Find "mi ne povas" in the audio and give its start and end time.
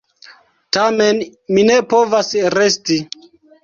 1.53-2.35